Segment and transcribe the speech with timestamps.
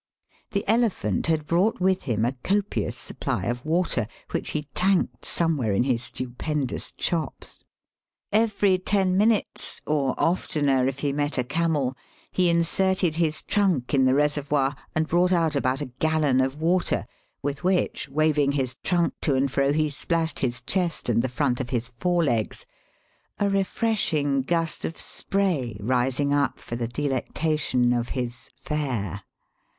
[0.49, 5.57] The elephant had brought with him a copious supply of water which he tanked some
[5.57, 7.65] where in his stupendous chops.
[8.31, 11.95] Every ten minutes, or offcener if he met a camel,
[12.31, 16.59] he in serted his trunk in the reservoir and brought out about a gallon of
[16.59, 17.05] water,
[17.43, 21.59] with which, waving his trunk to and fro, he splashed his chest and the front
[21.59, 22.65] of his fore legs,
[23.37, 29.21] a refreshing gust of spray rising up for the delectation of his *^ fare."